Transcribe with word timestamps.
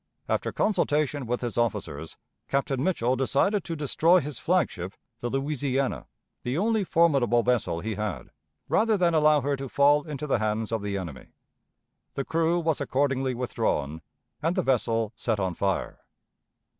After 0.27 0.51
consultation 0.51 1.27
with 1.27 1.41
his 1.41 1.59
officers. 1.59 2.17
Captain 2.47 2.83
Mitchell 2.83 3.15
decided 3.15 3.63
to 3.65 3.75
destroy 3.75 4.19
his 4.19 4.39
flagship, 4.39 4.95
the 5.19 5.29
Louisiana, 5.29 6.07
the 6.41 6.57
only 6.57 6.83
formidable 6.83 7.43
vessel 7.43 7.81
he 7.81 7.93
had, 7.93 8.31
rather 8.67 8.97
than 8.97 9.13
allow 9.13 9.41
her 9.41 9.55
to 9.57 9.69
fall 9.69 10.01
into 10.07 10.25
the 10.25 10.39
hands 10.39 10.71
of 10.71 10.81
the 10.81 10.97
enemy. 10.97 11.27
The 12.15 12.25
crew 12.25 12.57
was 12.59 12.81
accordingly 12.81 13.35
withdrawn, 13.35 14.01
and 14.41 14.55
the 14.55 14.63
vessel 14.63 15.13
set 15.15 15.39
on 15.39 15.53
fire. 15.53 15.99